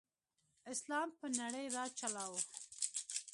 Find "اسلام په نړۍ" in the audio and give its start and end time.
0.73-1.65